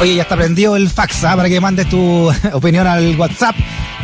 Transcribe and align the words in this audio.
Oye, 0.00 0.14
ya 0.14 0.22
está 0.22 0.34
prendido 0.34 0.76
el 0.76 0.88
fax 0.88 1.24
¿ah? 1.24 1.36
para 1.36 1.50
que 1.50 1.60
mandes 1.60 1.86
tu 1.90 2.32
opinión 2.54 2.86
al 2.86 3.14
WhatsApp. 3.18 3.54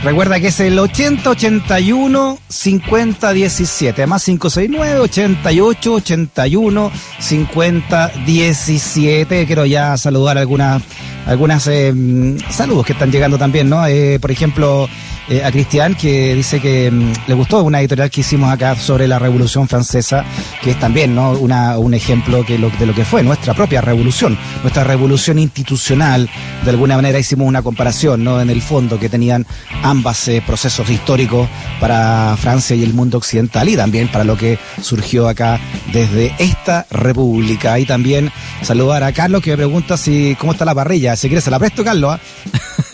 Recuerda 0.04 0.38
que 0.38 0.48
es 0.48 0.60
el 0.60 0.78
8081 0.78 2.38
5017, 2.46 4.06
más 4.06 4.22
569 4.22 5.00
88 5.00 5.94
81 5.94 6.92
5017. 7.18 9.46
Quiero 9.46 9.64
ya 9.64 9.96
saludar 9.96 10.36
algunas 10.36 10.82
algunas 11.24 11.66
eh, 11.66 11.94
saludos 12.50 12.84
que 12.84 12.92
están 12.92 13.10
llegando 13.10 13.38
también, 13.38 13.70
¿no? 13.70 13.86
Eh, 13.86 14.18
por 14.20 14.30
ejemplo, 14.30 14.90
eh, 15.28 15.44
a 15.44 15.50
Cristian, 15.50 15.94
que 15.94 16.34
dice 16.34 16.60
que 16.60 16.90
mm, 16.90 17.12
le 17.26 17.34
gustó 17.34 17.62
una 17.62 17.80
editorial 17.80 18.10
que 18.10 18.20
hicimos 18.20 18.52
acá 18.52 18.76
sobre 18.76 19.08
la 19.08 19.18
Revolución 19.18 19.66
Francesa, 19.68 20.24
que 20.62 20.70
es 20.70 20.78
también 20.78 21.14
¿no? 21.14 21.32
una, 21.32 21.78
un 21.78 21.94
ejemplo 21.94 22.44
que 22.44 22.58
de 22.58 22.86
lo 22.86 22.94
que 22.94 23.04
fue 23.04 23.22
nuestra 23.22 23.54
propia 23.54 23.80
revolución, 23.80 24.38
nuestra 24.62 24.84
revolución 24.84 25.38
institucional. 25.38 26.30
De 26.64 26.70
alguna 26.70 26.96
manera 26.96 27.18
hicimos 27.18 27.48
una 27.48 27.62
comparación 27.62 28.22
¿no? 28.22 28.40
en 28.40 28.50
el 28.50 28.62
fondo 28.62 28.98
que 28.98 29.08
tenían 29.08 29.46
ambas 29.82 30.28
eh, 30.28 30.42
procesos 30.46 30.88
históricos 30.90 31.48
para 31.80 32.36
Francia 32.40 32.76
y 32.76 32.82
el 32.82 32.94
mundo 32.94 33.18
occidental 33.18 33.68
y 33.68 33.76
también 33.76 34.08
para 34.08 34.24
lo 34.24 34.36
que 34.36 34.58
surgió 34.80 35.28
acá 35.28 35.58
desde 35.92 36.34
esta 36.38 36.86
república. 36.90 37.78
Y 37.78 37.84
también 37.84 38.30
saludar 38.62 39.02
a 39.02 39.12
Carlos 39.12 39.42
que 39.42 39.50
me 39.50 39.56
pregunta 39.56 39.96
si 39.96 40.36
cómo 40.38 40.52
está 40.52 40.64
la 40.64 40.74
parrilla. 40.74 41.16
Si 41.16 41.28
quieres 41.28 41.44
se 41.44 41.50
la 41.50 41.58
presto, 41.58 41.84
Carlos. 41.84 42.14
¿ah? 42.14 42.20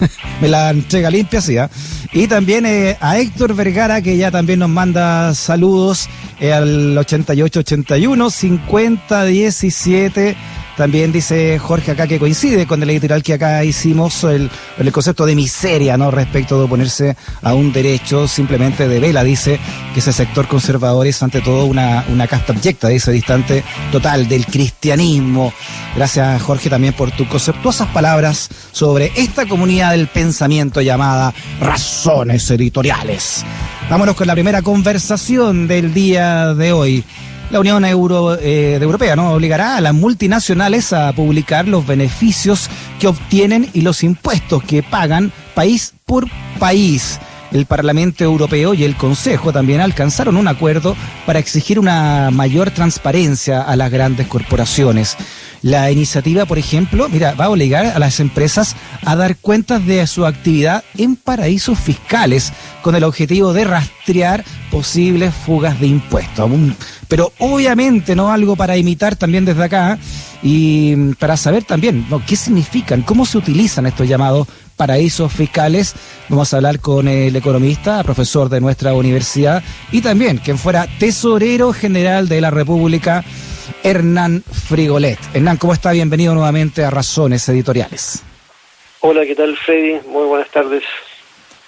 me 0.43 0.49
la 0.49 0.71
entrega 0.71 1.09
limpia, 1.09 1.41
sí. 1.41 1.57
¿ah? 1.57 1.71
Y 2.13 2.27
también 2.27 2.67
eh, 2.67 2.97
a 3.01 3.17
Héctor 3.17 3.55
Vergara, 3.55 4.03
que 4.03 4.17
ya 4.17 4.33
también 4.33 4.59
nos 4.59 4.69
manda 4.69 5.33
saludos 5.35 6.09
eh, 6.41 6.53
al 6.53 6.99
8881 6.99 8.29
5017 8.29 10.37
también 10.77 11.13
dice 11.13 11.59
Jorge 11.59 11.93
acá 11.93 12.07
que 12.07 12.19
coincide 12.19 12.67
con 12.67 12.83
el 12.83 12.91
editorial 12.91 13.23
que 13.23 13.35
acá 13.35 13.65
hicimos, 13.65 14.25
el, 14.25 14.51
el 14.79 14.93
concepto 14.93 15.27
de 15.27 15.35
miseria, 15.35 15.97
¿no? 15.97 16.11
Respecto 16.11 16.59
de 16.59 16.65
oponerse 16.65 17.17
a 17.43 17.55
un 17.55 17.73
derecho 17.73 18.27
simplemente 18.27 18.89
de 18.89 19.01
vela. 19.01 19.23
Dice 19.23 19.61
que 19.93 20.01
ese 20.01 20.13
sector 20.13 20.49
conservador 20.49 21.07
es 21.07 21.23
ante 21.23 21.41
todo 21.41 21.67
una, 21.67 22.05
una 22.09 22.27
casta 22.27 22.53
abyecta, 22.53 22.89
dice 22.89 23.13
distante 23.13 23.63
total 23.91 24.29
del 24.29 24.47
cristianismo. 24.47 25.53
Gracias 25.95 26.43
Jorge 26.43 26.71
también 26.71 26.95
por 26.95 27.11
tus 27.11 27.29
conceptuosas 27.29 27.89
palabras 27.89 28.49
sobre 28.73 29.13
esta 29.17 29.47
comunidad 29.47 29.91
del 29.91 30.09
pensamiento 30.09 30.81
llamada 30.81 31.35
razones 31.61 32.51
editoriales. 32.51 33.45
Vámonos 33.91 34.17
con 34.17 34.27
la 34.27 34.35
primera 34.35 34.63
conversación 34.63 35.69
del 35.69 35.93
día 35.93 36.55
de 36.55 36.73
hoy 36.73 37.05
la 37.53 37.61
Unión 37.61 37.85
eh, 37.85 38.79
Europea 38.81 39.15
¿no? 39.15 39.33
obligará 39.35 39.77
a 39.77 39.81
las 39.83 39.93
multinacionales 39.93 40.95
a 40.95 41.13
publicar 41.13 41.69
los 41.69 41.87
beneficios 41.87 42.71
que 42.99 43.07
obtienen 43.09 43.69
y 43.75 43.83
los 43.83 44.03
impuestos 44.03 44.63
que 44.65 44.83
pagan 44.83 45.31
país 45.55 45.93
por 46.07 46.27
país. 46.59 47.21
El 47.53 47.67
Parlamento 47.67 48.25
Europeo 48.25 48.73
y 48.73 48.85
el 48.85 48.97
Consejo 48.97 49.53
también 49.53 49.83
alcanzaron 49.83 50.39
un 50.39 50.49
acuerdo 50.49 50.97
para 51.27 51.39
exigir 51.39 51.79
una 51.79 52.31
mayor 52.31 52.71
transparencia 52.71 53.61
a 53.61 53.77
las 53.77 53.91
grandes 53.91 54.27
corporaciones. 54.29 55.19
La 55.63 55.93
iniciativa, 55.93 56.45
por 56.45 56.59
ejemplo, 56.59 57.09
mira, 57.09 57.35
va 57.35 57.45
a 57.45 57.51
obligar 57.51 57.87
a 57.87 57.99
las 58.01 58.19
empresas 58.19 58.75
a 59.05 59.15
dar 59.15 59.37
cuentas 59.37 59.87
de 59.87 60.05
su 60.09 60.27
actividad 60.27 60.83
en 60.99 61.15
paraísos 61.15 61.79
fiscales 61.79 62.53
con 62.83 62.97
el 62.97 63.05
objetivo 63.05 63.53
de 63.53 63.65
rastrear 63.65 64.45
posibles 64.73 65.33
fugas 65.33 65.79
de 65.79 65.87
impuestos. 65.87 66.51
Pero 67.07 67.33
obviamente 67.39 68.17
no 68.17 68.33
algo 68.33 68.57
para 68.57 68.77
imitar 68.77 69.15
también 69.15 69.45
desde 69.45 69.63
acá 69.63 69.99
y 70.43 70.97
para 71.15 71.37
saber 71.37 71.63
también 71.63 72.05
qué 72.27 72.35
significan, 72.35 73.03
cómo 73.03 73.25
se 73.25 73.39
utilizan 73.39 73.87
estos 73.87 74.09
llamados 74.09 74.49
paraísos 74.77 75.33
fiscales. 75.33 75.95
Vamos 76.29 76.53
a 76.53 76.57
hablar 76.57 76.81
con 76.81 77.07
el 77.07 77.37
economista, 77.37 78.03
profesor 78.03 78.49
de 78.49 78.61
nuestra 78.61 78.95
universidad 78.95 79.63
y 79.93 80.01
también 80.01 80.39
quien 80.39 80.59
fuera 80.59 80.89
tesorero 80.99 81.73
general 81.73 82.29
de 82.29 82.41
la 82.41 82.51
República 82.51 83.25
Hernán 83.83 84.43
Frigolet. 84.43 85.19
Hernán, 85.35 85.57
¿cómo 85.57 85.73
está? 85.73 85.93
Bienvenido 85.93 86.35
nuevamente 86.35 86.85
a 86.85 86.91
Razones 86.91 87.49
Editoriales. 87.49 88.23
Hola, 89.01 89.25
¿qué 89.27 89.35
tal, 89.35 89.57
Freddy? 89.57 90.01
Muy 90.09 90.27
buenas 90.27 90.49
tardes. 90.51 90.83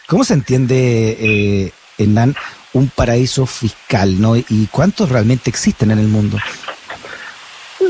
¿Cómo 0.07 0.25
se 0.25 0.35
entiende, 0.35 1.17
eh, 1.19 1.73
Hernán, 1.99 2.35
un 2.75 2.89
paraíso 2.89 3.47
fiscal, 3.47 4.21
¿no? 4.21 4.37
¿Y 4.37 4.69
cuántos 4.71 5.09
realmente 5.09 5.51
existen 5.51 5.91
en 5.91 5.99
el 5.99 6.09
mundo? 6.09 6.39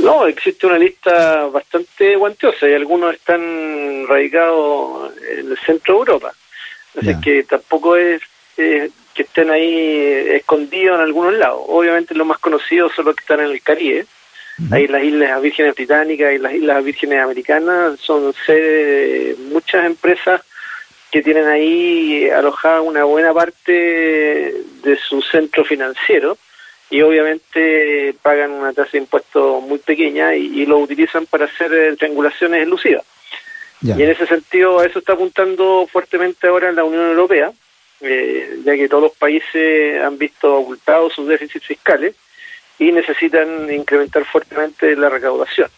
No, 0.02 0.26
existe 0.26 0.66
una 0.66 0.78
lista 0.78 1.46
bastante 1.46 2.16
guantiosa 2.16 2.68
y 2.68 2.74
algunos 2.74 3.14
están 3.14 4.06
radicados 4.08 5.12
en 5.38 5.50
el 5.50 5.58
centro 5.58 5.94
de 5.94 6.00
Europa. 6.00 6.32
Así 7.00 7.20
que 7.20 7.42
tampoco 7.44 7.96
es 7.96 8.20
que 9.14 9.22
estén 9.22 9.50
ahí 9.50 10.26
escondidos 10.32 10.96
en 10.96 11.02
algunos 11.02 11.34
lados. 11.34 11.62
Obviamente 11.68 12.14
los 12.14 12.26
más 12.26 12.38
conocidos 12.38 12.92
son 12.94 13.06
los 13.06 13.16
que 13.16 13.22
están 13.22 13.40
en 13.40 13.50
el 13.50 13.62
Caribe. 13.62 14.06
Ahí 14.70 14.86
las 14.86 15.02
Islas 15.02 15.42
Vírgenes 15.42 15.74
Británicas 15.74 16.32
y 16.32 16.38
las 16.38 16.52
Islas 16.52 16.84
Vírgenes 16.84 17.20
Americanas 17.20 17.98
son 18.00 18.32
sede 18.46 18.70
de 18.70 19.36
muchas 19.50 19.84
empresas 19.84 20.42
que 21.10 21.22
tienen 21.22 21.46
ahí 21.46 22.28
alojada 22.30 22.80
una 22.80 23.04
buena 23.04 23.32
parte 23.32 23.72
de 23.72 24.96
su 24.96 25.22
centro 25.22 25.64
financiero 25.64 26.36
y 26.90 27.02
obviamente 27.02 28.14
pagan 28.22 28.52
una 28.52 28.72
tasa 28.72 28.92
de 28.92 28.98
impuestos 28.98 29.62
muy 29.62 29.78
pequeña 29.78 30.34
y, 30.34 30.64
lo 30.66 30.78
utilizan 30.78 31.26
para 31.26 31.46
hacer 31.46 31.72
eh, 31.72 31.96
triangulaciones 31.96 32.62
elusivas. 32.62 33.04
Y 33.82 33.90
en 33.90 34.10
ese 34.10 34.26
sentido, 34.26 34.78
a 34.78 34.86
eso 34.86 35.00
está 35.00 35.12
apuntando 35.12 35.86
fuertemente 35.90 36.46
ahora 36.46 36.72
la 36.72 36.84
Unión 36.84 37.10
Europea, 37.10 37.52
eh, 38.04 38.58
ya 38.64 38.74
que 38.74 38.88
todos 38.88 39.04
los 39.04 39.12
países 39.12 40.00
han 40.02 40.18
visto 40.18 40.56
ocultados 40.56 41.14
sus 41.14 41.26
déficits 41.26 41.66
fiscales 41.66 42.14
y 42.78 42.92
necesitan 42.92 43.72
incrementar 43.72 44.24
fuertemente 44.24 44.96
la 44.96 45.08
recaudación. 45.08 45.68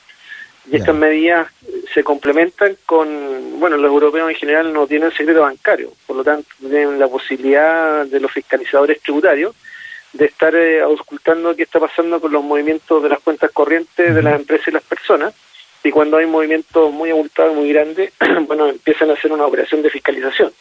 Y 0.71 0.77
estas 0.77 0.97
medidas 0.97 1.49
se 1.95 2.03
complementan 2.03 2.77
con, 2.87 3.61
bueno, 3.61 3.77
los 3.77 3.89
europeos 3.89 4.29
en 4.29 4.37
general 4.37 4.73
no 4.73 4.87
tienen 4.87 5.13
secreto 5.13 5.43
bancario, 5.43 5.93
por 6.07 6.17
lo 6.17 6.25
tanto 6.25 6.49
tienen 6.59 6.99
la 6.99 7.07
posibilidad 7.07 8.05
de 8.05 8.19
los 8.19 8.33
fiscalizadores 8.33 9.01
tributarios 9.01 9.55
de 10.13 10.25
estar 10.25 10.55
eh, 10.55 10.81
auscultando 10.81 11.55
qué 11.55 11.63
está 11.63 11.79
pasando 11.79 12.21
con 12.21 12.33
los 12.33 12.43
movimientos 12.43 13.03
de 13.03 13.09
las 13.09 13.21
cuentas 13.21 13.51
corrientes 13.53 14.15
de 14.15 14.23
las 14.23 14.35
empresas 14.35 14.69
y 14.69 14.73
las 14.73 14.83
personas. 14.83 15.35
Y 15.85 15.91
cuando 15.91 16.17
hay 16.17 16.27
movimientos 16.27 16.91
muy 16.93 17.11
abultados, 17.11 17.55
muy 17.55 17.73
grandes, 17.73 18.13
bueno, 18.47 18.69
empiezan 18.69 19.11
a 19.11 19.13
hacer 19.13 19.31
una 19.31 19.47
operación 19.47 19.83
de 19.83 19.91
fiscalización. 19.91 20.53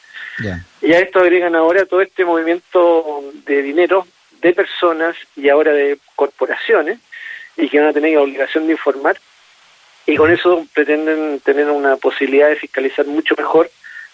Y 0.82 0.94
a 0.94 1.00
esto 1.00 1.20
agregan 1.20 1.56
ahora 1.56 1.86
todo 1.86 2.02
este 2.02 2.26
movimiento 2.26 3.24
de 3.46 3.62
dinero 3.62 4.06
de 4.42 4.54
personas 4.54 5.16
y 5.36 5.50
ahora 5.50 5.72
de 5.72 5.98
corporaciones 6.16 7.00
y 7.58 7.70
que 7.70 7.80
van 7.80 7.90
a 7.90 7.94
tener 7.94 8.18
obligación 8.18 8.68
de 8.68 8.74
informar 8.74 9.18
y 10.06 10.16
con 10.16 10.32
eso 10.32 10.66
pretenden 10.74 11.40
tener 11.40 11.70
una 11.70 11.98
posibilidad 11.98 12.50
de 12.50 12.58
fiscalizar 12.58 13.08
mucho 13.08 13.36
mejor 13.38 13.70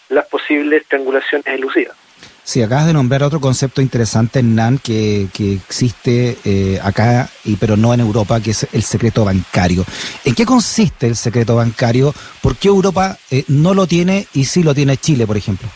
las 0.10 0.26
posibles 0.28 0.86
triangulaciones 0.88 1.48
elusivas. 1.48 1.96
Sí, 2.44 2.62
acabas 2.62 2.88
de 2.88 2.94
nombrar 2.94 3.24
otro 3.24 3.40
concepto 3.40 3.82
interesante 3.82 4.40
en 4.40 4.56
NAN 4.56 4.80
que, 4.80 5.28
que 5.34 5.54
existe 5.54 6.38
eh, 6.44 6.80
acá, 6.82 7.30
y, 7.46 7.56
pero 7.56 7.78
no 7.78 7.94
en 7.94 8.00
Europa, 8.00 8.42
que 8.42 8.52
es 8.52 8.68
el 8.74 8.84
secreto 8.84 9.24
bancario. 9.24 9.86
¿En 10.26 10.34
qué 10.34 10.46
consiste 10.46 11.08
el 11.08 11.16
secreto 11.16 11.56
bancario? 11.56 12.14
¿Por 12.42 12.56
qué 12.56 12.68
Europa 12.68 13.18
eh, 13.30 13.46
no 13.48 13.74
lo 13.74 13.86
tiene 13.86 14.28
y 14.34 14.46
sí 14.46 14.64
lo 14.64 14.74
tiene 14.74 14.98
Chile, 14.98 15.28
por 15.28 15.38
ejemplo? 15.38 15.70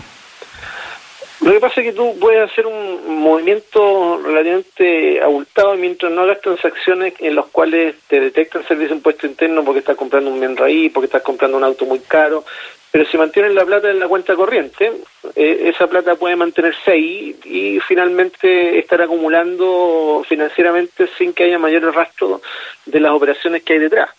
Lo 1.45 1.51
que 1.51 1.59
pasa 1.59 1.79
es 1.79 1.87
que 1.87 1.93
tú 1.93 2.17
puedes 2.19 2.41
hacer 2.41 2.65
un 2.65 3.19
movimiento 3.21 4.19
relativamente 4.23 5.21
abultado 5.21 5.75
mientras 5.75 6.11
no 6.11 6.21
hagas 6.21 6.41
transacciones 6.41 7.13
en 7.19 7.35
las 7.35 7.45
cuales 7.45 7.97
te 8.07 8.19
detectan 8.19 8.67
servicio 8.67 8.89
de 8.89 8.95
impuesto 8.95 9.27
interno 9.27 9.63
porque 9.63 9.81
estás 9.81 9.95
comprando 9.95 10.31
un 10.31 10.39
bien 10.39 10.57
raíz, 10.57 10.91
porque 10.91 11.05
estás 11.05 11.21
comprando 11.21 11.55
un 11.55 11.63
auto 11.63 11.85
muy 11.85 11.99
caro, 11.99 12.43
pero 12.89 13.05
si 13.05 13.15
mantienes 13.19 13.53
la 13.53 13.63
plata 13.63 13.91
en 13.91 13.99
la 13.99 14.07
cuenta 14.07 14.35
corriente, 14.35 14.91
eh, 15.35 15.71
esa 15.71 15.85
plata 15.85 16.15
puede 16.15 16.35
mantenerse 16.35 16.91
ahí 16.91 17.35
y 17.43 17.79
finalmente 17.79 18.79
estar 18.79 18.99
acumulando 19.03 20.25
financieramente 20.27 21.07
sin 21.15 21.31
que 21.31 21.43
haya 21.43 21.59
mayor 21.59 21.93
rastro 21.93 22.41
de 22.87 22.99
las 22.99 23.11
operaciones 23.11 23.61
que 23.61 23.73
hay 23.73 23.79
detrás. 23.79 24.09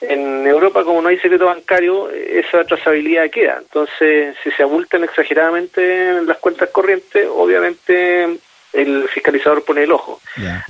En 0.00 0.46
Europa, 0.46 0.84
como 0.84 1.02
no 1.02 1.08
hay 1.08 1.18
secreto 1.18 1.46
bancario, 1.46 2.10
esa 2.10 2.64
trazabilidad 2.64 3.30
queda. 3.30 3.58
Entonces, 3.60 4.36
si 4.42 4.50
se 4.52 4.62
abultan 4.62 5.02
exageradamente 5.04 6.18
en 6.18 6.26
las 6.26 6.38
cuentas 6.38 6.70
corrientes, 6.70 7.26
obviamente 7.28 8.38
el 8.72 9.08
fiscalizador 9.08 9.64
pone 9.64 9.84
el 9.84 9.92
ojo. 9.92 10.20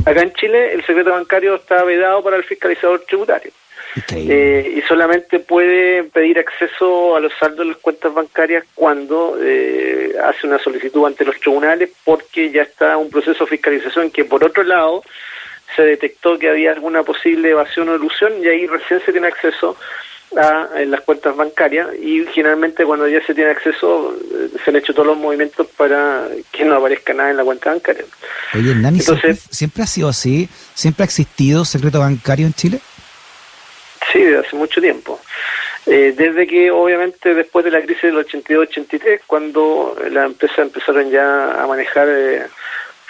Acá 0.07 0.23
en 0.23 0.33
Chile, 0.33 0.73
el 0.73 0.85
secreto 0.85 1.11
bancario 1.11 1.57
está 1.57 1.85
vedado 1.85 2.23
para 2.23 2.37
el 2.37 2.45
fiscalizador 2.45 3.01
tributario. 3.01 3.53
Eh, 4.15 4.75
y 4.77 4.83
solamente 4.83 5.41
puede 5.41 6.05
pedir 6.05 6.39
acceso 6.39 7.17
a 7.17 7.21
los 7.21 7.33
saldos 7.39 7.61
de 7.61 7.73
las 7.73 7.77
cuentas 7.79 8.13
bancarias 8.13 8.65
cuando 8.75 9.37
eh, 9.41 10.13
hace 10.23 10.47
una 10.47 10.59
solicitud 10.59 11.07
ante 11.07 11.25
los 11.25 11.41
tribunales 11.41 11.91
porque 12.05 12.51
ya 12.51 12.63
está 12.63 12.97
un 12.97 13.11
proceso 13.11 13.45
de 13.45 13.51
fiscalización 13.51 14.11
que 14.11 14.25
por 14.25 14.45
otro 14.45 14.63
lado 14.63 15.03
se 15.77 15.83
detectó 15.83 16.39
que 16.39 16.49
había 16.49 16.73
alguna 16.73 17.03
posible 17.03 17.51
evasión 17.51 17.89
o 17.89 17.97
ilusión 17.97 18.33
y 18.43 18.49
ahí 18.49 18.67
recién 18.67 19.01
se 19.05 19.13
tiene 19.13 19.29
acceso 19.29 19.77
a 20.37 20.69
en 20.77 20.91
las 20.91 21.01
cuentas 21.01 21.35
bancarias 21.35 21.89
y 22.01 22.27
generalmente 22.27 22.85
cuando 22.85 23.09
ya 23.09 23.25
se 23.25 23.35
tiene 23.35 23.51
acceso 23.51 24.15
eh, 24.15 24.51
se 24.63 24.71
han 24.71 24.77
hecho 24.77 24.93
todos 24.93 25.07
los 25.07 25.17
movimientos 25.17 25.67
para 25.77 26.29
que 26.53 26.65
no 26.65 26.75
aparezca 26.75 27.15
nada 27.15 27.31
en 27.31 27.39
la 27.39 27.45
cuenta 27.45 27.71
bancaria. 27.71 28.05
Oye, 28.55 28.75
Nani, 28.75 28.99
Entonces, 28.99 29.47
¿siempre, 29.51 29.85
ha 29.85 29.87
sido 29.87 30.09
así? 30.09 30.49
¿Siempre 30.75 31.05
ha 31.05 31.07
existido 31.07 31.65
secreto 31.65 32.01
bancario 32.01 32.47
en 32.47 32.53
Chile? 32.53 32.81
Sí, 34.13 34.21
desde 34.21 34.39
hace 34.39 34.57
mucho 34.57 34.81
tiempo. 34.81 35.21
Eh, 35.87 36.13
desde 36.17 36.47
que, 36.47 36.71
obviamente, 36.71 37.35
después 37.35 37.65
de 37.65 37.71
la 37.71 37.81
crisis 37.81 38.03
del 38.03 38.17
82-83, 38.17 39.21
cuando 39.27 39.97
las 40.11 40.27
empresas 40.27 40.59
empezaron 40.59 41.11
ya 41.11 41.63
a 41.63 41.67
manejar 41.67 42.09
eh, 42.11 42.43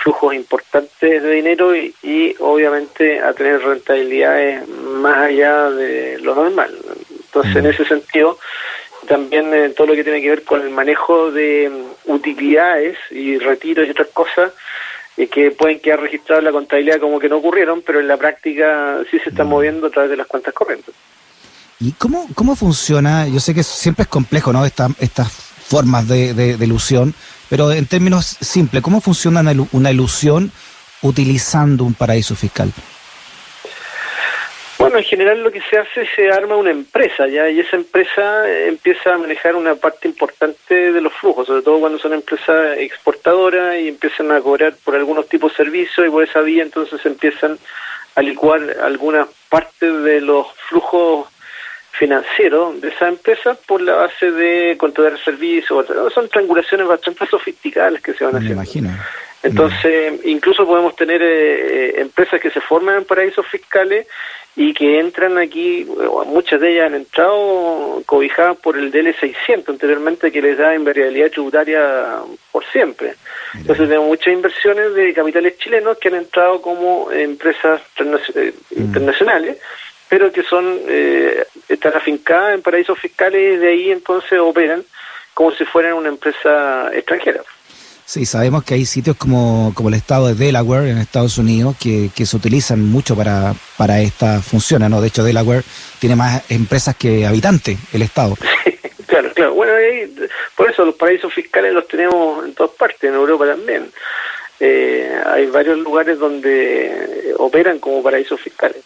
flujos 0.09 0.35
importantes 0.35 1.23
de 1.23 1.31
dinero 1.31 1.77
y, 1.77 2.35
obviamente, 2.41 3.21
a 3.21 3.35
tener 3.35 3.61
rentabilidades 3.61 4.67
más 4.69 5.19
allá 5.19 5.71
de 5.71 6.19
lo 6.21 6.35
normal. 6.35 6.75
Entonces, 7.11 7.57
en 7.57 7.65
mm. 7.65 7.67
ese 7.67 7.85
sentido, 7.85 8.39
también 9.07 9.53
eh, 9.53 9.71
todo 9.71 9.89
lo 9.89 9.95
que 9.95 10.05
tiene 10.05 10.23
que 10.23 10.31
ver 10.31 10.45
con 10.45 10.63
el 10.63 10.71
manejo 10.71 11.31
de 11.31 11.71
mm, 11.71 12.11
utilidades 12.11 12.97
y 13.11 13.39
retiros 13.39 13.87
y 13.87 13.91
otras 13.91 14.09
cosas, 14.09 14.53
que 15.33 15.51
pueden 15.51 15.81
quedar 15.81 16.01
registradas 16.01 16.43
en 16.43 16.45
la 16.45 16.53
contabilidad 16.53 17.01
como 17.01 17.19
que 17.19 17.29
no 17.29 17.39
ocurrieron, 17.39 17.83
pero 17.83 17.99
en 17.99 18.07
la 18.07 18.17
práctica 18.17 19.01
sí 19.11 19.19
se 19.19 19.31
están 19.31 19.49
mm. 19.49 19.51
moviendo 19.51 19.87
a 19.89 19.91
través 19.91 20.11
de 20.11 20.17
las 20.17 20.27
cuentas 20.27 20.55
corrientes. 20.55 20.95
¿Y 21.81 21.93
cómo, 21.93 22.27
cómo 22.35 22.57
funciona? 22.57 23.29
Yo 23.29 23.41
sé 23.41 23.55
que 23.55 23.63
siempre 23.63 24.05
es 24.05 24.09
complejo, 24.09 24.53
¿no? 24.53 24.65
Esta, 24.65 24.89
estas 25.01 25.48
formas 25.69 26.09
de, 26.09 26.33
de, 26.33 26.65
ilusión, 26.65 27.15
pero 27.51 27.71
en 27.73 27.87
términos 27.87 28.39
simples, 28.41 28.83
¿cómo 28.83 29.01
funciona 29.01 29.43
una 29.73 29.91
ilusión 29.91 30.51
utilizando 31.03 31.85
un 31.85 31.95
paraíso 31.95 32.35
fiscal? 32.35 32.73
Bueno, 34.79 34.99
en 34.99 35.05
general 35.05 35.43
lo 35.43 35.51
que 35.51 35.61
se 35.61 35.77
hace 35.77 36.03
es 36.03 36.09
se 36.15 36.31
arma 36.31 36.57
una 36.57 36.71
empresa 36.71 37.27
ya 37.27 37.51
y 37.51 37.59
esa 37.59 37.77
empresa 37.77 38.49
empieza 38.49 39.13
a 39.13 39.19
manejar 39.19 39.57
una 39.57 39.75
parte 39.75 40.07
importante 40.07 40.93
de 40.93 41.01
los 41.01 41.13
flujos, 41.15 41.49
sobre 41.49 41.63
todo 41.63 41.81
cuando 41.81 41.99
son 41.99 42.15
empresas 42.15 42.79
exportadoras 42.79 43.77
y 43.81 43.89
empiezan 43.89 44.31
a 44.31 44.41
cobrar 44.41 44.75
por 44.85 44.95
algunos 44.95 45.29
tipos 45.29 45.51
de 45.53 45.65
servicios 45.65 46.07
y 46.07 46.11
por 46.11 46.23
esa 46.23 46.41
vía 46.41 46.63
entonces 46.63 47.05
empiezan 47.05 47.59
a 48.15 48.23
licuar 48.23 48.77
algunas 48.83 49.29
partes 49.49 50.03
de 50.05 50.21
los 50.21 50.47
flujos 50.69 51.27
financiero 51.99 52.73
de 52.81 52.89
esa 52.89 53.09
empresa 53.09 53.57
por 53.67 53.81
la 53.81 53.95
base 53.95 54.31
de 54.31 54.77
contratar 54.79 55.19
servicios. 55.23 55.87
Son 56.15 56.29
triangulaciones 56.29 56.87
bastante 56.87 57.27
sofisticadas 57.27 58.01
que 58.01 58.15
se 58.15 58.25
van 58.25 58.37
haciendo. 58.37 58.55
imagino. 58.55 58.91
Entonces, 59.43 60.21
incluso 60.25 60.67
podemos 60.67 60.97
tener 60.97 61.23
eh, 61.23 61.27
eh, 61.27 62.01
empresas 62.01 62.41
que 62.41 62.51
se 62.51 62.61
forman 62.61 62.99
en 62.99 63.05
paraísos 63.05 63.47
fiscales 63.47 64.07
y 64.57 64.75
que 64.75 64.99
entran 64.99 65.39
aquí, 65.39 65.87
muchas 66.27 66.61
de 66.61 66.73
ellas 66.73 66.87
han 66.87 66.97
entrado 66.97 68.03
cobijadas 68.05 68.57
por 68.57 68.77
el 68.77 68.91
DL600 68.91 69.69
anteriormente 69.69 70.33
que 70.33 70.43
les 70.43 70.59
da 70.59 70.75
invariabilidad 70.75 71.31
tributaria 71.31 72.23
por 72.51 72.65
siempre. 72.73 73.15
Entonces 73.55 73.87
tenemos 73.87 74.09
muchas 74.09 74.35
inversiones 74.35 74.95
de 74.95 75.15
capitales 75.15 75.57
chilenos 75.59 75.97
que 75.99 76.09
han 76.09 76.17
entrado 76.17 76.61
como 76.61 77.09
empresas 77.13 77.81
eh, 78.35 78.53
mm. 78.71 78.81
internacionales 78.81 79.59
pero 80.09 80.33
que 80.33 80.43
son 80.43 80.79
eh, 80.89 81.45
están 81.69 81.95
afincadas 81.95 82.55
en 82.55 82.63
paraísos 82.63 82.99
fiscales 82.99 83.55
y 83.55 83.57
de 83.59 83.69
ahí 83.69 83.91
entonces 83.91 84.39
operan 84.39 84.83
como 85.35 85.53
si 85.53 85.65
fueran 85.65 85.95
una 85.95 86.09
empresa 86.09 86.91
extranjera. 86.93 87.43
Sí, 88.05 88.25
sabemos 88.25 88.65
que 88.65 88.75
hay 88.75 88.87
sitios 88.87 89.17
como, 89.17 89.73
como 89.75 89.91
el 89.91 89.95
estado 89.95 90.29
de 90.29 90.35
Delaware 90.35 90.89
en 90.89 90.97
Estados 90.97 91.37
Unidos 91.37 91.77
que, 91.79 92.09
que 92.17 92.25
se 92.25 92.37
utilizan 92.37 92.81
mucho 92.81 93.15
para, 93.15 93.55
para 93.77 94.01
esta 94.01 94.41
función, 94.41 94.89
¿no? 94.91 95.01
De 95.03 95.09
hecho, 95.09 95.23
Delaware 95.23 95.63
tiene 96.01 96.17
más 96.17 96.51
empresas 96.51 96.97
que 96.97 97.27
habitantes, 97.27 97.79
el 97.93 98.01
estado. 98.01 98.35
claro, 99.07 99.31
claro. 99.35 99.53
Bueno, 99.53 99.75
por 100.57 100.71
eso 100.71 100.87
los 100.87 100.95
paraísos 100.95 101.35
fiscales 101.35 101.75
los 101.75 101.87
tenemos 101.87 102.47
en 102.47 102.55
todas 102.55 102.73
partes, 102.73 103.05
en 103.05 103.15
Europa 103.15 103.47
también. 103.47 103.91
Eh, 104.59 105.21
hay 105.27 105.47
varios 105.47 105.79
lugares 105.79 106.19
donde 106.19 107.35
operan 107.37 107.79
como 107.79 108.03
paraísos 108.03 108.41
fiscales 108.41 108.83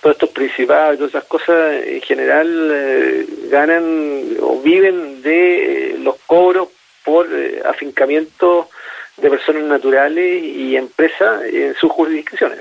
todos 0.00 0.16
estos 0.16 0.30
principados 0.30 0.94
y 0.94 0.96
todas 0.98 1.14
esas 1.14 1.24
cosas 1.24 1.74
en 1.84 2.00
general 2.00 2.70
eh, 2.72 3.26
ganan 3.50 4.36
o 4.40 4.60
viven 4.60 5.22
de 5.22 5.92
eh, 5.92 5.98
los 5.98 6.16
cobros 6.26 6.68
por 7.04 7.28
eh, 7.30 7.62
afincamiento 7.68 8.70
de 9.18 9.28
personas 9.28 9.64
naturales 9.64 10.42
y 10.42 10.76
empresas 10.76 11.42
en 11.44 11.74
sus 11.74 11.90
jurisdicciones. 11.90 12.60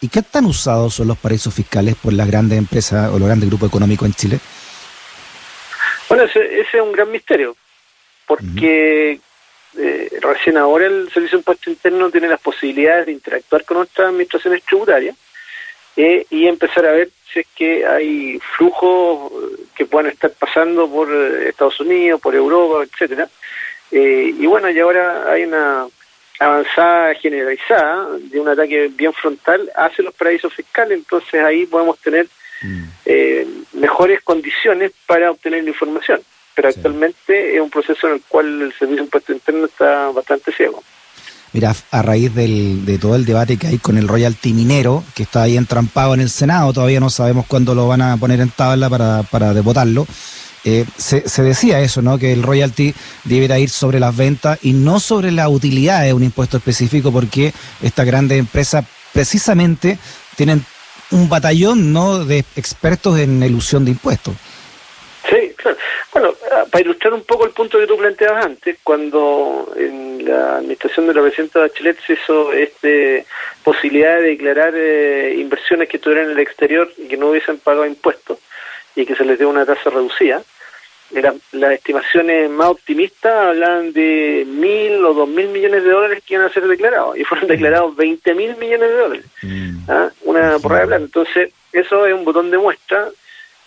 ¿Y 0.00 0.08
qué 0.08 0.22
tan 0.22 0.44
usados 0.46 0.94
son 0.94 1.08
los 1.08 1.18
paraísos 1.18 1.54
fiscales 1.54 1.94
por 1.94 2.12
las 2.12 2.26
grandes 2.26 2.58
empresas 2.58 3.10
o 3.12 3.18
los 3.18 3.28
grandes 3.28 3.48
grupos 3.48 3.68
económicos 3.68 4.06
en 4.06 4.14
Chile? 4.14 4.40
Bueno, 6.08 6.24
ese, 6.24 6.60
es 6.60 6.66
un 6.74 6.92
gran 6.92 7.10
misterio, 7.10 7.56
porque 8.26 9.20
recién 10.20 10.56
ahora 10.56 10.86
el 10.86 11.10
Servicio 11.12 11.38
de 11.38 11.40
Impuesto 11.40 11.70
Interno 11.70 12.10
tiene 12.10 12.28
las 12.28 12.40
posibilidades 12.40 13.06
de 13.06 13.12
interactuar 13.12 13.64
con 13.64 13.78
nuestras 13.78 14.08
administraciones 14.08 14.62
tributarias 14.64 15.16
eh, 15.96 16.26
y 16.28 16.46
empezar 16.46 16.84
a 16.86 16.92
ver 16.92 17.10
si 17.32 17.40
es 17.40 17.46
que 17.54 17.86
hay 17.86 18.38
flujos 18.56 19.32
que 19.74 19.86
puedan 19.86 20.10
estar 20.12 20.30
pasando 20.32 20.88
por 20.90 21.08
eh, 21.10 21.48
Estados 21.48 21.80
Unidos, 21.80 22.20
por 22.20 22.34
Europa, 22.34 22.84
etcétera. 22.84 23.28
Eh, 23.90 24.34
y 24.38 24.46
bueno, 24.46 24.68
y 24.70 24.78
ahora 24.78 25.32
hay 25.32 25.44
una 25.44 25.86
avanzada 26.38 27.14
generalizada 27.14 28.08
de 28.18 28.38
un 28.38 28.48
ataque 28.48 28.90
bien 28.92 29.14
frontal 29.14 29.70
hacia 29.74 30.04
los 30.04 30.14
paraísos 30.14 30.52
fiscales, 30.52 30.98
entonces 30.98 31.42
ahí 31.42 31.64
podemos 31.64 31.98
tener 32.00 32.26
mm. 32.60 33.78
mejores 33.80 34.20
condiciones 34.22 34.92
para 35.06 35.30
obtener 35.30 35.64
la 35.64 35.70
información. 35.70 36.20
Pero 36.54 36.68
actualmente 36.68 37.54
es 37.54 37.60
un 37.60 37.70
proceso 37.70 38.06
en 38.08 38.14
el 38.14 38.22
cual 38.28 38.62
el 38.62 38.72
Servicio 38.72 38.96
de 38.96 39.02
Impuesto 39.04 39.32
Interno 39.32 39.64
está 39.64 40.10
bastante 40.10 40.52
ciego. 40.52 40.82
Mira, 41.52 41.74
a 41.90 42.02
raíz 42.02 42.34
del, 42.34 42.84
de 42.84 42.98
todo 42.98 43.16
el 43.16 43.24
debate 43.24 43.56
que 43.56 43.68
hay 43.68 43.78
con 43.78 43.96
el 43.96 44.08
royalty 44.08 44.52
minero, 44.52 45.02
que 45.14 45.22
está 45.22 45.42
ahí 45.42 45.56
entrampado 45.56 46.12
en 46.12 46.20
el 46.20 46.28
Senado, 46.28 46.72
todavía 46.72 47.00
no 47.00 47.08
sabemos 47.08 47.46
cuándo 47.46 47.74
lo 47.74 47.88
van 47.88 48.02
a 48.02 48.16
poner 48.16 48.40
en 48.40 48.50
tabla 48.50 48.90
para, 48.90 49.22
para 49.22 49.54
devotarlo. 49.54 50.06
Eh, 50.68 50.84
se, 50.96 51.22
decía 51.44 51.80
eso, 51.80 52.02
¿no? 52.02 52.18
Que 52.18 52.32
el 52.32 52.42
royalty 52.42 52.92
debiera 53.22 53.56
ir 53.60 53.70
sobre 53.70 54.00
las 54.00 54.16
ventas 54.16 54.58
y 54.62 54.72
no 54.72 54.98
sobre 54.98 55.30
la 55.30 55.48
utilidad 55.48 56.02
de 56.02 56.12
un 56.12 56.24
impuesto 56.24 56.56
específico, 56.56 57.12
porque 57.12 57.54
estas 57.80 58.04
grandes 58.04 58.40
empresas 58.40 58.84
precisamente 59.12 59.96
tienen 60.34 60.66
un 61.12 61.28
batallón. 61.28 61.94
De 62.26 62.44
expertos 62.56 63.16
en 63.20 63.44
elusión 63.44 63.84
de 63.84 63.92
impuestos. 63.92 64.34
Sí. 66.04 66.10
Bueno, 66.12 66.34
ah, 66.52 66.64
para 66.70 66.82
ilustrar 66.82 67.14
un 67.14 67.24
poco 67.24 67.44
el 67.44 67.52
punto 67.52 67.78
que 67.78 67.86
tú 67.86 67.96
planteabas 67.96 68.44
antes, 68.44 68.78
cuando 68.82 69.72
en 69.76 70.24
la 70.24 70.56
administración 70.56 71.06
de 71.06 71.14
la 71.14 71.22
presidenta 71.22 71.60
Bachelet 71.60 71.98
se 72.06 72.14
hizo 72.14 72.52
este 72.52 73.26
posibilidad 73.62 74.16
de 74.16 74.22
declarar 74.22 74.74
eh, 74.76 75.34
inversiones 75.38 75.88
que 75.88 75.96
estuvieran 75.96 76.26
en 76.26 76.32
el 76.32 76.38
exterior 76.40 76.90
y 76.96 77.08
que 77.08 77.16
no 77.16 77.30
hubiesen 77.30 77.58
pagado 77.58 77.86
impuestos 77.86 78.38
y 78.94 79.04
que 79.04 79.14
se 79.14 79.24
les 79.24 79.38
dé 79.38 79.46
una 79.46 79.66
tasa 79.66 79.90
reducida, 79.90 80.42
las 81.10 81.72
estimaciones 81.72 82.50
más 82.50 82.68
optimistas 82.68 83.32
hablan 83.32 83.92
de 83.92 84.44
mil 84.46 85.04
o 85.04 85.14
dos 85.14 85.28
mil 85.28 85.48
millones 85.48 85.84
de 85.84 85.90
dólares 85.90 86.22
que 86.26 86.34
iban 86.34 86.46
a 86.46 86.52
ser 86.52 86.66
declarados 86.66 87.16
y 87.16 87.24
fueron 87.24 87.48
declarados 87.48 87.94
veinte 87.94 88.34
mil 88.34 88.56
millones 88.56 88.88
de 88.88 88.96
dólares. 88.96 89.24
Mm. 89.42 89.90
¿ah? 89.90 90.10
Una 90.22 90.58
porra 90.58 90.80
de 90.80 90.86
plata. 90.86 91.02
Entonces, 91.02 91.52
eso 91.72 92.06
es 92.06 92.14
un 92.14 92.24
botón 92.24 92.50
de 92.50 92.58
muestra 92.58 93.08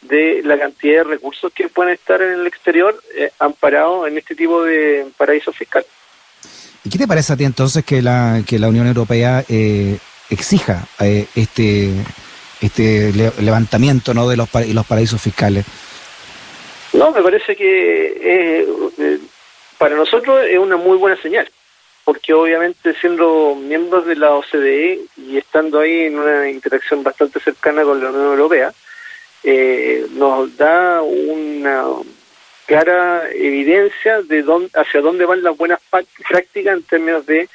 de 0.01 0.41
la 0.43 0.57
cantidad 0.57 0.99
de 0.99 1.03
recursos 1.03 1.51
que 1.53 1.67
pueden 1.69 1.93
estar 1.93 2.21
en 2.21 2.39
el 2.39 2.47
exterior 2.47 3.01
eh, 3.15 3.31
amparados 3.39 4.07
en 4.07 4.17
este 4.17 4.35
tipo 4.35 4.63
de 4.63 5.07
paraísos 5.17 5.55
fiscales. 5.55 5.89
¿Y 6.83 6.89
qué 6.89 6.97
te 6.97 7.07
parece 7.07 7.33
a 7.33 7.37
ti 7.37 7.43
entonces 7.43 7.83
que 7.83 8.01
la, 8.01 8.41
que 8.47 8.57
la 8.57 8.69
Unión 8.69 8.87
Europea 8.87 9.43
eh, 9.49 9.97
exija 10.29 10.87
eh, 10.99 11.25
este, 11.35 11.91
este 12.61 13.11
levantamiento 13.39 14.13
¿no? 14.13 14.29
de 14.29 14.37
los, 14.37 14.49
los 14.73 14.85
paraísos 14.85 15.21
fiscales? 15.21 15.65
No, 16.93 17.11
me 17.11 17.21
parece 17.21 17.55
que 17.55 18.65
para 19.79 19.95
nosotros 19.95 20.45
es 20.47 20.59
una 20.59 20.75
muy 20.75 20.97
buena 20.97 21.19
señal, 21.21 21.49
porque 22.03 22.33
obviamente 22.33 22.93
siendo 22.99 23.55
miembros 23.55 24.05
de 24.05 24.15
la 24.15 24.33
OCDE 24.33 24.99
y 25.17 25.37
estando 25.37 25.79
ahí 25.79 26.05
en 26.05 26.19
una 26.19 26.49
interacción 26.49 27.01
bastante 27.01 27.39
cercana 27.39 27.83
con 27.83 28.03
la 28.03 28.09
Unión 28.09 28.25
Europea, 28.25 28.73
eh, 29.43 30.05
nos 30.11 30.55
da 30.57 31.01
una 31.01 31.83
clara 32.65 33.23
evidencia 33.31 34.21
de 34.21 34.43
dónde, 34.43 34.69
hacia 34.75 35.01
dónde 35.01 35.25
van 35.25 35.41
las 35.41 35.57
buenas 35.57 35.79
prácticas 35.89 36.77
en 36.77 36.83
términos 36.83 37.25
de 37.25 37.49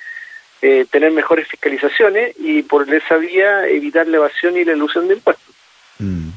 eh, 0.61 0.87
tener 0.91 1.13
mejores 1.13 1.47
fiscalizaciones 1.47 2.35
y 2.39 2.63
por 2.63 2.93
esa 2.93 3.17
vía 3.17 3.67
evitar 3.69 4.09
la 4.09 4.17
evasión 4.17 4.57
y 4.57 4.65
la 4.65 4.73
ilusión 4.73 5.07
de 5.07 5.15
impuestos. 5.15 5.55
Mm. 5.99 6.31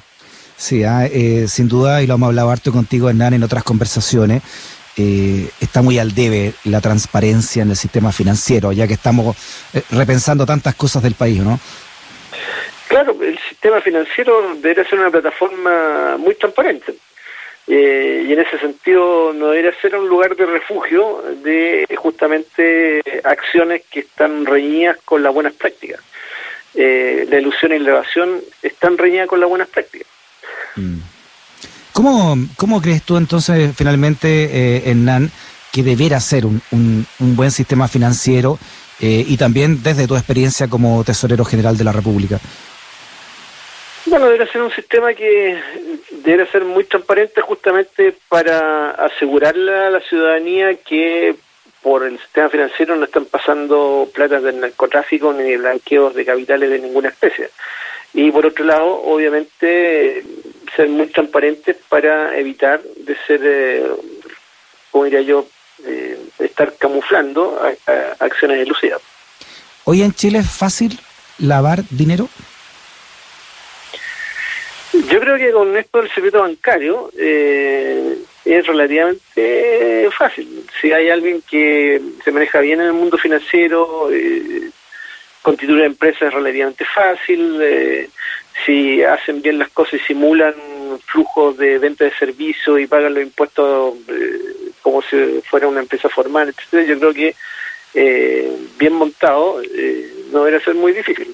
Sí, 0.58 0.84
ah, 0.84 1.06
eh, 1.06 1.46
sin 1.48 1.68
duda, 1.68 2.02
y 2.02 2.08
lo 2.08 2.16
hemos 2.16 2.28
hablado 2.28 2.50
harto 2.52 2.72
contigo, 2.72 3.10
Hernán, 3.10 3.34
en 3.36 3.44
otras 3.44 3.64
conversaciones, 3.64 4.44
eh, 4.98 5.50
está 5.62 5.82
muy 5.82 5.98
al 5.98 6.14
debe 6.14 6.54
la 6.66 6.82
transparencia 6.82 7.64
en 7.64 7.70
el 7.70 7.78
sistema 7.78 8.12
financiero, 8.12 8.72
ya 8.72 8.88
que 8.88 8.96
estamos 8.96 9.38
repensando 9.92 10.46
tantas 10.46 10.76
cosas 10.76 11.04
del 11.04 11.14
país, 11.14 11.42
¿no? 11.42 11.60
Claro, 12.98 13.16
el 13.22 13.38
sistema 13.38 13.80
financiero 13.80 14.56
debería 14.56 14.84
ser 14.84 14.98
una 14.98 15.12
plataforma 15.12 16.18
muy 16.18 16.34
transparente. 16.34 16.96
Eh, 17.68 18.26
y 18.28 18.34
en 18.34 18.40
ese 18.40 18.58
sentido 18.58 19.34
no 19.34 19.50
debería 19.50 19.80
ser 19.80 19.96
un 19.96 20.10
lugar 20.10 20.36
de 20.36 20.48
refugio 20.48 21.22
de 21.44 21.86
justamente 21.96 23.04
acciones 23.24 23.84
que 23.92 24.00
están 24.00 24.48
reñidas 24.48 24.98
con 25.06 25.22
las 25.22 25.32
buenas 25.32 25.54
prácticas. 25.54 26.00
Eh, 26.74 27.28
la 27.30 27.38
ilusión 27.38 27.72
y 27.74 27.78
la 27.78 27.92
evasión 27.92 28.42
están 28.64 28.98
reñidas 28.98 29.28
con 29.28 29.42
las 29.42 29.50
buenas 29.50 29.68
prácticas. 29.68 30.08
Mm. 30.76 30.98
¿Cómo, 31.94 32.36
¿Cómo 32.56 32.82
crees 32.82 33.04
tú 33.04 33.18
entonces 33.18 33.76
finalmente, 33.76 34.46
eh, 34.46 34.90
Hernán, 34.90 35.30
que 35.72 35.84
debiera 35.84 36.20
ser 36.20 36.48
un, 36.48 36.64
un, 36.72 37.36
buen 37.36 37.52
sistema 37.52 37.88
financiero 37.88 38.58
eh, 39.00 39.24
y 39.28 39.38
también 39.38 39.84
desde 39.84 40.08
tu 40.08 40.16
experiencia 40.16 40.68
como 40.68 41.04
tesorero 41.04 41.46
general 41.46 41.78
de 41.78 41.84
la 41.84 41.92
República? 41.92 42.40
Bueno, 44.10 44.30
debe 44.30 44.48
ser 44.48 44.62
un 44.62 44.72
sistema 44.72 45.14
que 45.14 45.62
debe 46.24 46.48
ser 46.48 46.64
muy 46.64 46.86
transparente 46.86 47.42
justamente 47.42 48.16
para 48.30 48.92
asegurarle 48.92 49.76
a 49.76 49.90
la 49.90 50.00
ciudadanía 50.00 50.76
que 50.76 51.36
por 51.82 52.06
el 52.06 52.18
sistema 52.18 52.48
financiero 52.48 52.96
no 52.96 53.04
están 53.04 53.26
pasando 53.26 54.10
platas 54.14 54.44
del 54.44 54.62
narcotráfico 54.62 55.34
ni 55.34 55.58
blanqueos 55.58 56.16
de 56.16 56.24
capitales 56.24 56.70
de 56.70 56.80
ninguna 56.80 57.10
especie. 57.10 57.50
Y 58.14 58.32
por 58.32 58.46
otro 58.46 58.64
lado, 58.64 58.88
obviamente, 59.04 60.24
ser 60.74 60.88
muy 60.88 61.08
transparentes 61.08 61.76
para 61.90 62.38
evitar 62.38 62.82
de 62.82 63.18
ser, 63.28 63.42
eh, 63.44 63.84
como 64.90 65.04
diría 65.04 65.22
yo, 65.22 65.48
eh, 65.86 66.18
estar 66.40 66.74
camuflando 66.78 67.62
acciones 68.20 68.62
elusivas. 68.62 69.02
¿Hoy 69.84 70.02
en 70.02 70.14
Chile 70.14 70.40
es 70.40 70.50
fácil 70.50 70.98
lavar 71.40 71.84
dinero? 71.90 72.30
Yo 75.10 75.20
creo 75.20 75.38
que 75.38 75.52
con 75.52 75.78
esto 75.78 76.02
del 76.02 76.12
secreto 76.12 76.42
bancario 76.42 77.10
eh, 77.18 78.18
es 78.44 78.68
relativamente 78.68 80.10
fácil. 80.18 80.66
Si 80.82 80.92
hay 80.92 81.10
alguien 81.10 81.42
que 81.50 82.02
se 82.24 82.32
maneja 82.32 82.60
bien 82.60 82.82
en 82.82 82.88
el 82.88 82.94
mundo 82.94 83.18
financiero, 83.18 84.10
eh, 84.12 84.70
constituir 85.42 85.78
una 85.78 85.88
empresa 85.88 86.28
es 86.28 86.34
relativamente 86.34 86.84
fácil. 86.86 87.60
Eh, 87.62 88.10
si 88.66 89.04
hacen 89.04 89.42
bien 89.42 89.60
las 89.60 89.70
cosas 89.70 89.96
y 89.96 90.00
simulan 90.00 90.56
flujos 91.06 91.58
de 91.58 91.78
venta 91.78 92.06
de 92.06 92.12
servicios 92.18 92.80
y 92.80 92.88
pagan 92.88 93.14
los 93.14 93.24
impuestos 93.24 93.96
eh, 94.08 94.40
como 94.82 95.02
si 95.04 95.42
fuera 95.50 95.68
una 95.68 95.82
empresa 95.82 96.10
formal, 96.10 96.50
etcétera, 96.50 96.84
yo 96.84 97.00
creo 97.00 97.14
que 97.14 97.36
bien 98.78 98.94
montado 98.94 99.62
no 100.32 100.44
debería 100.44 100.64
ser 100.64 100.76
muy 100.76 100.94
difícil. 100.94 101.34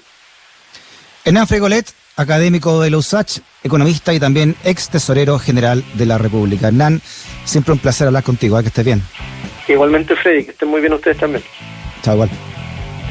Hernán 1.26 1.48
Fregolet, 1.48 1.88
académico 2.16 2.82
de 2.82 2.90
la 2.90 2.98
USACH, 2.98 3.40
economista 3.64 4.14
y 4.14 4.20
también 4.20 4.56
ex 4.64 4.90
tesorero 4.90 5.40
general 5.40 5.84
de 5.96 6.06
la 6.06 6.18
República. 6.18 6.68
Hernán, 6.68 7.02
siempre 7.46 7.74
un 7.74 7.80
placer 7.80 8.08
hablar 8.08 8.24
contigo, 8.24 8.60
¿eh? 8.60 8.62
que 8.62 8.68
estés 8.68 8.86
bien. 8.86 9.02
Igualmente, 9.68 10.16
Freddy, 10.16 10.46
que 10.46 10.52
estén 10.52 10.70
muy 10.70 10.82
bien 10.82 10.94
ustedes 10.94 11.18
también. 11.18 11.44
Chao, 12.02 12.16
igual. 12.16 12.30